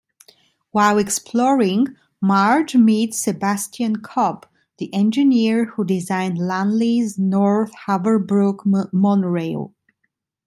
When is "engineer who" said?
4.95-5.85